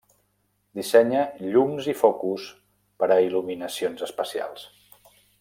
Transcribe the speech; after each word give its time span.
Dissenya 0.77 1.25
llums 1.55 1.89
i 1.93 1.95
focus 1.99 2.47
per 3.03 3.11
a 3.11 3.19
il·luminacions 3.27 4.03
especials. 4.09 4.67